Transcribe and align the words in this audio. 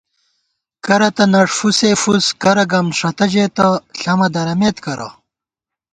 کرہ 0.85 1.09
تہ 1.15 1.25
نݭ 1.31 1.49
فُسے 1.57 1.91
فُس 2.01 2.25
کرہ 2.41 2.65
گمݭتہ 2.71 3.25
ژېتہ 3.31 3.65
ݪَمہ 3.99 4.27
درَمېت 4.33 4.77
کرہ 4.85 5.07